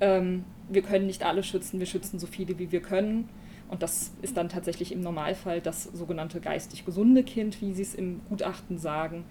Ähm, 0.00 0.44
wir 0.68 0.82
können 0.82 1.06
nicht 1.06 1.24
alle 1.24 1.42
schützen, 1.42 1.78
wir 1.78 1.86
schützen 1.86 2.18
so 2.18 2.26
viele, 2.26 2.58
wie 2.58 2.72
wir 2.72 2.82
können. 2.82 3.28
Und 3.68 3.82
das 3.82 4.12
ist 4.22 4.36
dann 4.36 4.48
tatsächlich 4.48 4.90
im 4.90 5.00
Normalfall 5.00 5.60
das 5.60 5.84
sogenannte 5.84 6.40
geistig 6.40 6.84
gesunde 6.84 7.22
Kind, 7.22 7.60
wie 7.60 7.72
sie 7.72 7.82
es 7.82 7.94
im 7.94 8.20
Gutachten 8.28 8.78
sagen. 8.78 9.24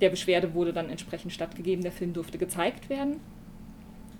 Der 0.00 0.08
Beschwerde 0.08 0.54
wurde 0.54 0.72
dann 0.72 0.88
entsprechend 0.88 1.32
stattgegeben, 1.32 1.82
der 1.82 1.92
Film 1.92 2.14
durfte 2.14 2.38
gezeigt 2.38 2.88
werden 2.88 3.20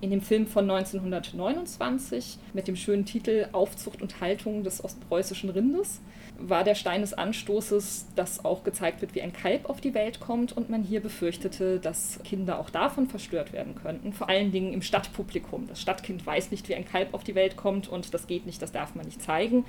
in 0.01 0.11
dem 0.11 0.21
Film 0.21 0.47
von 0.47 0.71
1929 0.71 2.39
mit 2.53 2.69
dem 2.69 2.77
schönen 2.77 3.07
Titel 3.07 3.49
Aufzucht 3.53 4.03
und 4.03 4.21
Haltung 4.21 4.63
des 4.63 4.85
ostpreußischen 4.85 5.51
Rindes 5.51 6.01
war 6.39 6.65
der 6.65 6.75
Stein 6.75 7.01
des 7.01 7.15
Anstoßes, 7.15 8.09
dass 8.15 8.45
auch 8.45 8.63
gezeigt 8.63 9.01
wird, 9.01 9.15
wie 9.15 9.23
ein 9.23 9.33
Kalb 9.33 9.71
auf 9.71 9.81
die 9.81 9.95
Welt 9.95 10.21
kommt 10.21 10.55
und 10.55 10.69
man 10.69 10.83
hier 10.83 11.01
befürchtete, 11.01 11.81
dass 11.81 12.21
Kinder 12.25 12.59
auch 12.59 12.69
davon 12.69 13.07
verstört 13.07 13.53
werden 13.53 13.75
könnten, 13.75 14.13
vor 14.13 14.29
allen 14.29 14.53
Dingen 14.53 14.73
im 14.73 14.83
Stadtpublikum. 14.83 15.67
Das 15.67 15.81
Stadtkind 15.81 16.27
weiß 16.27 16.51
nicht, 16.51 16.69
wie 16.69 16.75
ein 16.75 16.85
Kalb 16.85 17.15
auf 17.15 17.25
die 17.25 17.35
Welt 17.35 17.57
kommt 17.57 17.89
und 17.89 18.13
das 18.13 18.27
geht 18.27 18.45
nicht, 18.45 18.61
das 18.61 18.73
darf 18.73 18.95
man 18.95 19.07
nicht 19.07 19.23
zeigen. 19.23 19.65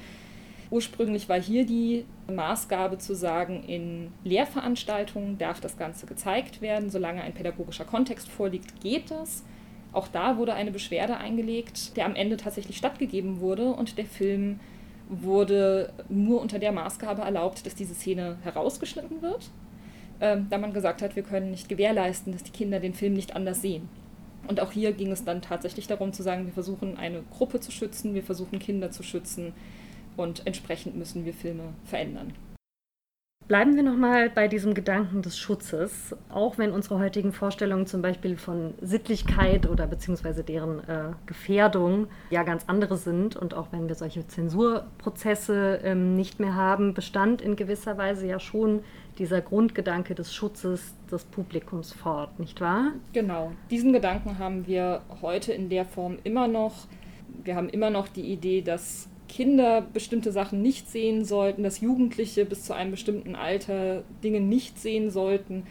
Ursprünglich 0.70 1.30
war 1.30 1.40
hier 1.40 1.66
die 1.66 2.04
Maßgabe 2.30 2.98
zu 2.98 3.16
sagen, 3.16 3.64
in 3.64 4.12
Lehrveranstaltungen 4.26 5.38
darf 5.38 5.62
das 5.62 5.78
Ganze 5.78 6.06
gezeigt 6.06 6.62
werden, 6.62 6.90
solange 6.90 7.22
ein 7.22 7.34
pädagogischer 7.34 7.86
Kontext 7.86 8.28
vorliegt, 8.28 8.82
geht 8.82 9.10
das. 9.10 9.44
Auch 9.98 10.08
da 10.08 10.38
wurde 10.38 10.54
eine 10.54 10.70
Beschwerde 10.70 11.18
eingelegt, 11.18 11.98
der 11.98 12.06
am 12.06 12.14
Ende 12.14 12.38
tatsächlich 12.38 12.78
stattgegeben 12.78 13.40
wurde 13.40 13.72
und 13.72 13.98
der 13.98 14.06
Film 14.06 14.60
wurde 15.10 15.92
nur 16.08 16.40
unter 16.40 16.60
der 16.60 16.72
Maßgabe 16.72 17.24
erlaubt, 17.24 17.66
dass 17.66 17.74
diese 17.74 17.96
Szene 17.96 18.38
herausgeschnitten 18.44 19.24
wird, 19.24 19.50
äh, 20.20 20.38
da 20.52 20.60
man 20.60 20.72
gesagt 20.72 21.02
hat, 21.02 21.16
wir 21.16 21.24
können 21.24 21.50
nicht 21.50 21.68
gewährleisten, 21.68 22.32
dass 22.32 22.44
die 22.44 22.52
Kinder 22.52 22.80
den 22.80 22.94
Film 22.94 23.14
nicht 23.14 23.36
anders 23.36 23.64
sehen. 23.64 23.90
Und 24.48 24.60
auch 24.60 24.72
hier 24.72 24.92
ging 24.92 25.12
es 25.12 25.24
dann 25.24 25.42
tatsächlich 25.42 25.88
darum 25.88 26.14
zu 26.14 26.22
sagen, 26.22 26.46
wir 26.46 26.54
versuchen 26.54 26.96
eine 26.96 27.24
Gruppe 27.36 27.60
zu 27.60 27.72
schützen, 27.72 28.14
wir 28.14 28.22
versuchen 28.22 28.60
Kinder 28.60 28.92
zu 28.92 29.02
schützen 29.02 29.54
und 30.16 30.46
entsprechend 30.46 30.96
müssen 30.96 31.26
wir 31.26 31.34
Filme 31.34 31.74
verändern. 31.86 32.34
Bleiben 33.48 33.78
wir 33.78 33.84
nochmal 33.84 34.30
bei 34.30 34.50
diesem 34.50 34.74
Gedanken 34.74 35.22
des 35.22 35.40
Schutzes, 35.40 36.14
auch 36.28 36.58
wenn 36.58 36.74
unsere 36.74 37.00
heutigen 37.00 37.32
Vorstellungen 37.32 37.86
zum 37.86 38.02
Beispiel 38.02 38.36
von 38.36 38.74
Sittlichkeit 38.82 39.70
oder 39.70 39.88
beziehungsweise 39.88 40.44
deren 40.44 40.80
äh, 40.80 41.14
Gefährdung 41.28 42.08
ja 42.30 42.44
ganz 42.44 42.66
andere 42.68 42.98
sind 42.98 43.38
und 43.38 43.54
auch 43.54 43.68
wenn 43.72 43.88
wir 43.88 43.96
solche 43.96 44.28
Zensurprozesse 44.28 45.80
ähm, 45.82 46.18
nicht 46.18 46.42
mehr 46.42 46.56
haben, 46.56 46.94
bestand 46.94 47.42
in 47.42 47.56
gewisser 47.56 47.98
Weise 47.98 48.28
ja 48.28 48.42
schon 48.42 48.82
dieser 49.18 49.40
Grundgedanke 49.40 50.14
des 50.14 50.36
Schutzes 50.36 50.94
des 51.10 51.24
Publikums 51.24 51.94
fort, 51.94 52.40
nicht 52.42 52.60
wahr? 52.60 52.92
Genau, 53.14 53.54
diesen 53.72 53.94
Gedanken 53.94 54.40
haben 54.40 54.68
wir 54.68 55.04
heute 55.22 55.54
in 55.54 55.70
der 55.70 55.86
Form 55.86 56.18
immer 56.26 56.50
noch. 56.50 56.88
Wir 57.46 57.56
haben 57.56 57.70
immer 57.70 57.92
noch 57.92 58.10
die 58.10 58.30
Idee, 58.30 58.62
dass 58.62 59.08
Kinder 59.28 59.82
bestimmte 59.82 60.32
Sachen 60.32 60.62
nicht 60.62 60.90
sehen 60.90 61.26
sollten, 61.26 61.64
dass 61.64 61.82
Jugendliche 61.82 62.46
bis 62.46 62.64
zu 62.64 62.74
einem 62.74 62.92
bestimmten 62.92 63.36
Alter 63.36 64.04
Dinge 64.24 64.40
nicht 64.40 64.80
sehen 64.80 65.10
sollten. 65.10 65.64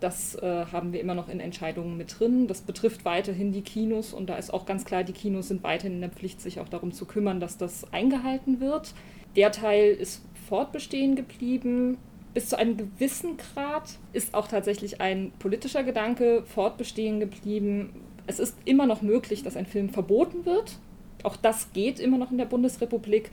Das 0.00 0.34
äh, 0.34 0.66
haben 0.70 0.92
wir 0.92 1.00
immer 1.00 1.14
noch 1.14 1.28
in 1.28 1.40
Entscheidungen 1.40 1.96
mit 1.96 2.18
drin. 2.18 2.46
Das 2.46 2.60
betrifft 2.60 3.04
weiterhin 3.04 3.52
die 3.52 3.62
Kinos 3.62 4.12
und 4.12 4.28
da 4.28 4.36
ist 4.36 4.52
auch 4.52 4.66
ganz 4.66 4.84
klar, 4.84 5.04
die 5.04 5.12
Kinos 5.12 5.48
sind 5.48 5.62
weiterhin 5.62 5.94
in 5.94 6.00
der 6.00 6.10
Pflicht, 6.10 6.40
sich 6.40 6.60
auch 6.60 6.68
darum 6.68 6.92
zu 6.92 7.06
kümmern, 7.06 7.40
dass 7.40 7.56
das 7.56 7.90
eingehalten 7.92 8.60
wird. 8.60 8.92
Der 9.36 9.52
Teil 9.52 9.92
ist 9.92 10.22
fortbestehen 10.48 11.16
geblieben. 11.16 11.96
Bis 12.34 12.48
zu 12.48 12.58
einem 12.58 12.76
gewissen 12.76 13.36
Grad 13.36 13.98
ist 14.12 14.34
auch 14.34 14.48
tatsächlich 14.48 15.00
ein 15.00 15.32
politischer 15.38 15.84
Gedanke 15.84 16.42
fortbestehen 16.44 17.20
geblieben. 17.20 17.90
Es 18.26 18.40
ist 18.40 18.56
immer 18.64 18.86
noch 18.86 19.02
möglich, 19.02 19.42
dass 19.42 19.56
ein 19.56 19.66
Film 19.66 19.88
verboten 19.88 20.44
wird 20.44 20.78
auch 21.24 21.36
das 21.36 21.72
geht 21.72 21.98
immer 21.98 22.18
noch 22.18 22.30
in 22.30 22.38
der 22.38 22.44
Bundesrepublik. 22.44 23.30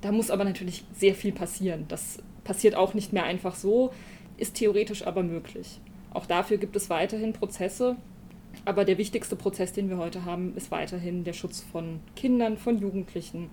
Da 0.00 0.12
muss 0.12 0.30
aber 0.30 0.44
natürlich 0.44 0.84
sehr 0.92 1.14
viel 1.14 1.32
passieren. 1.32 1.86
Das 1.88 2.22
passiert 2.44 2.74
auch 2.74 2.94
nicht 2.94 3.12
mehr 3.12 3.24
einfach 3.24 3.54
so, 3.54 3.92
ist 4.36 4.54
theoretisch 4.54 5.06
aber 5.06 5.22
möglich. 5.22 5.80
Auch 6.12 6.26
dafür 6.26 6.58
gibt 6.58 6.76
es 6.76 6.90
weiterhin 6.90 7.32
Prozesse. 7.32 7.96
Aber 8.64 8.84
der 8.84 8.98
wichtigste 8.98 9.36
Prozess, 9.36 9.72
den 9.72 9.88
wir 9.88 9.98
heute 9.98 10.24
haben, 10.24 10.56
ist 10.56 10.70
weiterhin 10.70 11.24
der 11.24 11.32
Schutz 11.32 11.60
von 11.60 12.00
Kindern, 12.16 12.56
von 12.56 12.78
Jugendlichen. 12.78 13.50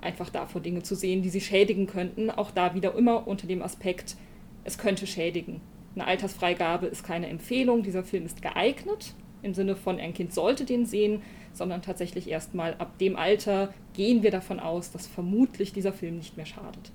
Einfach 0.00 0.30
davor 0.30 0.60
Dinge 0.60 0.82
zu 0.82 0.94
sehen, 0.94 1.22
die 1.22 1.30
sie 1.30 1.40
schädigen 1.40 1.86
könnten. 1.86 2.30
Auch 2.30 2.50
da 2.50 2.74
wieder 2.74 2.94
immer 2.94 3.26
unter 3.26 3.46
dem 3.46 3.62
Aspekt, 3.62 4.16
es 4.64 4.78
könnte 4.78 5.06
schädigen. 5.06 5.60
Eine 5.94 6.06
Altersfreigabe 6.06 6.86
ist 6.86 7.04
keine 7.04 7.28
Empfehlung. 7.28 7.82
Dieser 7.82 8.04
Film 8.04 8.26
ist 8.26 8.42
geeignet 8.42 9.14
im 9.42 9.54
Sinne 9.54 9.76
von, 9.76 9.98
ein 9.98 10.14
Kind 10.14 10.32
sollte 10.32 10.64
den 10.64 10.86
sehen 10.86 11.22
sondern 11.58 11.82
tatsächlich 11.82 12.30
erstmal 12.30 12.74
ab 12.78 12.96
dem 12.98 13.16
Alter 13.16 13.74
gehen 13.92 14.22
wir 14.22 14.30
davon 14.30 14.60
aus, 14.60 14.90
dass 14.90 15.06
vermutlich 15.06 15.72
dieser 15.72 15.92
Film 15.92 16.16
nicht 16.16 16.36
mehr 16.36 16.46
schadet. 16.46 16.92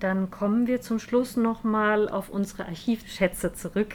Dann 0.00 0.30
kommen 0.30 0.66
wir 0.66 0.80
zum 0.80 0.98
Schluss 0.98 1.36
nochmal 1.36 2.08
auf 2.08 2.28
unsere 2.28 2.66
Archivschätze 2.66 3.52
zurück, 3.52 3.94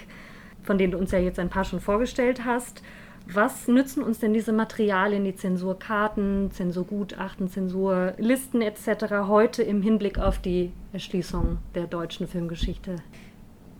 von 0.64 0.78
denen 0.78 0.92
du 0.92 0.98
uns 0.98 1.12
ja 1.12 1.20
jetzt 1.20 1.40
ein 1.40 1.50
paar 1.50 1.66
schon 1.66 1.82
vorgestellt 1.82 2.46
hast. 2.46 2.82
Was 3.28 3.68
nützen 3.68 4.04
uns 4.04 4.20
denn 4.20 4.34
diese 4.34 4.54
Materialien, 4.54 5.24
die 5.26 5.36
Zensurkarten, 5.36 6.52
Zensurgutachten, 6.52 7.50
Zensurlisten 7.50 8.62
etc. 8.62 9.28
heute 9.28 9.64
im 9.64 9.82
Hinblick 9.82 10.20
auf 10.20 10.38
die 10.38 10.72
Erschließung 10.94 11.58
der 11.74 11.88
deutschen 11.88 12.28
Filmgeschichte? 12.28 12.98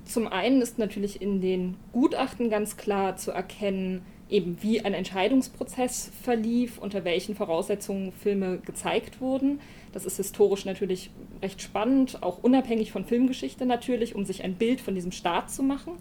Zum 0.06 0.28
einen 0.28 0.62
ist 0.62 0.78
natürlich 0.78 1.22
in 1.22 1.42
den 1.42 1.76
Gutachten 1.92 2.50
ganz 2.50 2.78
klar 2.78 3.18
zu 3.18 3.32
erkennen, 3.32 4.06
eben 4.30 4.58
wie 4.62 4.82
ein 4.82 4.94
Entscheidungsprozess 4.94 6.12
verlief, 6.24 6.78
unter 6.78 7.04
welchen 7.04 7.36
Voraussetzungen 7.36 8.12
Filme 8.12 8.60
gezeigt 8.60 9.22
wurden. 9.22 9.60
Das 9.94 10.06
ist 10.06 10.18
historisch 10.18 10.66
natürlich 10.66 11.12
recht 11.42 11.62
spannend, 11.62 12.22
auch 12.24 12.44
unabhängig 12.44 12.92
von 12.92 13.06
Filmgeschichte 13.06 13.66
natürlich, 13.66 14.16
um 14.16 14.26
sich 14.26 14.44
ein 14.44 14.56
Bild 14.56 14.82
von 14.82 14.96
diesem 14.96 15.12
Staat 15.12 15.52
zu 15.52 15.64
machen. 15.64 15.94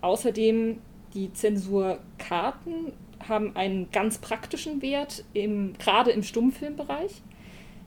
Außerdem 0.00 0.78
die 1.14 1.32
Zensurkarten 1.32 2.92
haben 3.28 3.54
einen 3.56 3.90
ganz 3.90 4.18
praktischen 4.18 4.80
Wert, 4.82 5.24
im, 5.34 5.74
gerade 5.78 6.10
im 6.10 6.22
Stummfilmbereich. 6.22 7.22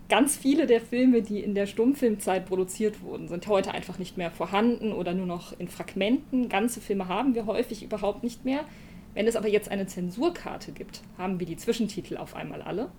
Ganz 0.10 0.38
viele 0.38 0.68
der 0.68 0.82
Filme, 0.82 1.22
die 1.22 1.40
in 1.40 1.56
der 1.56 1.66
Stummfilmzeit 1.66 2.46
produziert 2.46 3.02
wurden, 3.02 3.28
sind 3.28 3.48
heute 3.48 3.74
einfach 3.74 3.98
nicht 3.98 4.18
mehr 4.18 4.32
vorhanden 4.32 4.92
oder 4.92 5.14
nur 5.14 5.26
noch 5.26 5.58
in 5.60 5.68
Fragmenten. 5.68 6.50
Ganze 6.50 6.82
Filme 6.82 7.08
haben 7.08 7.36
wir 7.36 7.46
häufig 7.46 7.84
überhaupt 7.84 8.24
nicht 8.24 8.46
mehr. 8.46 8.66
Wenn 9.14 9.28
es 9.28 9.36
aber 9.36 9.48
jetzt 9.48 9.70
eine 9.70 9.88
Zensurkarte 9.88 10.72
gibt, 10.72 11.02
haben 11.18 11.40
wir 11.40 11.46
die 11.46 11.58
Zwischentitel 11.58 12.18
auf 12.18 12.36
einmal 12.36 12.62
alle. 12.62 12.90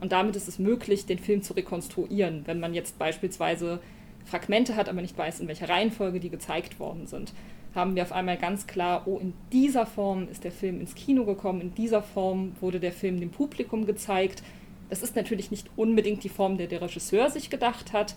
Und 0.00 0.12
damit 0.12 0.34
ist 0.36 0.48
es 0.48 0.58
möglich, 0.58 1.06
den 1.06 1.18
Film 1.18 1.42
zu 1.42 1.52
rekonstruieren, 1.52 2.42
wenn 2.46 2.58
man 2.58 2.74
jetzt 2.74 2.98
beispielsweise 2.98 3.80
Fragmente 4.24 4.76
hat, 4.76 4.88
aber 4.88 5.00
nicht 5.00 5.16
weiß, 5.16 5.40
in 5.40 5.48
welcher 5.48 5.68
Reihenfolge 5.68 6.20
die 6.20 6.30
gezeigt 6.30 6.80
worden 6.80 7.06
sind. 7.06 7.32
Haben 7.74 7.94
wir 7.94 8.02
auf 8.02 8.12
einmal 8.12 8.36
ganz 8.36 8.66
klar, 8.66 9.02
oh, 9.06 9.18
in 9.18 9.32
dieser 9.52 9.86
Form 9.86 10.28
ist 10.28 10.42
der 10.42 10.52
Film 10.52 10.80
ins 10.80 10.94
Kino 10.94 11.24
gekommen, 11.24 11.60
in 11.60 11.74
dieser 11.74 12.02
Form 12.02 12.52
wurde 12.60 12.80
der 12.80 12.92
Film 12.92 13.20
dem 13.20 13.30
Publikum 13.30 13.86
gezeigt 13.86 14.42
das 14.90 15.02
ist 15.02 15.16
natürlich 15.16 15.50
nicht 15.50 15.70
unbedingt 15.76 16.24
die 16.24 16.28
Form, 16.28 16.58
der 16.58 16.66
der 16.66 16.82
Regisseur 16.82 17.30
sich 17.30 17.48
gedacht 17.48 17.92
hat, 17.92 18.14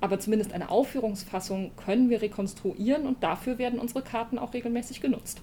aber 0.00 0.18
zumindest 0.18 0.52
eine 0.52 0.70
Aufführungsfassung 0.70 1.72
können 1.76 2.10
wir 2.10 2.22
rekonstruieren 2.22 3.06
und 3.06 3.22
dafür 3.22 3.58
werden 3.58 3.78
unsere 3.78 4.02
Karten 4.02 4.38
auch 4.38 4.54
regelmäßig 4.54 5.00
genutzt. 5.00 5.42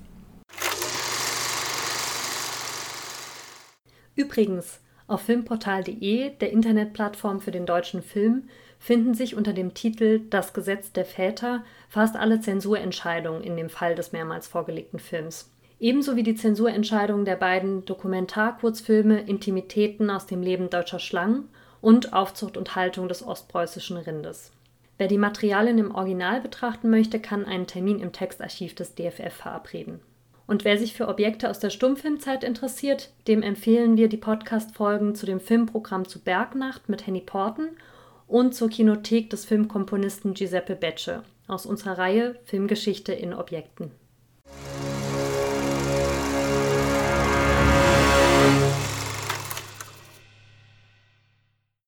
Übrigens, 4.16 4.82
auf 5.08 5.22
filmportal.de, 5.22 6.36
der 6.38 6.52
Internetplattform 6.52 7.40
für 7.40 7.52
den 7.52 7.66
deutschen 7.66 8.02
Film, 8.02 8.50
finden 8.78 9.14
sich 9.14 9.36
unter 9.36 9.54
dem 9.54 9.74
Titel 9.74 10.22
Das 10.30 10.54
Gesetz 10.54 10.94
der 10.94 11.06
Väter 11.06 11.64
fast 11.90 12.16
alle 12.16 12.40
Zensurentscheidungen 12.40 13.44
in 13.44 13.58
dem 13.58 13.70
Fall 13.70 13.96
des 13.96 14.12
mehrmals 14.12 14.48
vorgelegten 14.48 15.00
Films 15.00 15.52
ebenso 15.80 16.16
wie 16.16 16.24
die 16.24 16.36
Zensurentscheidung 16.36 17.26
der 17.26 17.36
beiden 17.36 17.86
Dokumentarkurzfilme 17.86 19.22
Intimitäten 19.22 20.10
aus 20.10 20.26
dem 20.26 20.42
Leben 20.42 20.70
deutscher 20.70 21.00
Schlangen 21.00 21.50
und 21.82 22.14
Aufzucht 22.14 22.58
und 22.58 22.76
Haltung 22.76 23.08
des 23.08 23.26
ostpreußischen 23.26 23.98
Rindes. 23.98 24.52
Wer 24.98 25.08
die 25.08 25.18
Materialien 25.18 25.78
im 25.78 25.96
Original 25.96 26.42
betrachten 26.42 26.90
möchte, 26.90 27.20
kann 27.22 27.46
einen 27.46 27.68
Termin 27.68 28.02
im 28.02 28.12
Textarchiv 28.12 28.76
des 28.76 28.96
DFF 28.96 29.34
verabreden. 29.34 30.02
Und 30.46 30.66
wer 30.66 30.78
sich 30.78 30.94
für 30.94 31.08
Objekte 31.08 31.50
aus 31.50 31.60
der 31.60 31.70
Stummfilmzeit 31.70 32.44
interessiert, 32.44 33.12
dem 33.28 33.42
empfehlen 33.42 33.96
wir 33.96 34.10
die 34.10 34.18
Podcast-Folgen 34.18 35.16
zu 35.16 35.26
dem 35.26 35.40
Filmprogramm 35.40 36.08
zu 36.08 36.20
Bergnacht 36.20 36.90
mit 36.90 37.08
Henny 37.08 37.22
Porten 37.22 37.70
und 38.28 38.54
zur 38.56 38.70
Kinothek 38.70 39.30
des 39.30 39.46
Filmkomponisten 39.46 40.34
Giuseppe 40.34 40.76
Becce 40.76 41.22
aus 41.48 41.66
unserer 41.66 41.98
Reihe 41.98 42.36
Filmgeschichte 42.44 43.14
in 43.14 43.34
Objekten. 43.34 43.92